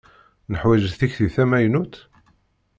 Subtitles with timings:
[0.51, 1.95] Neḥwaǧ tikti tamaynut?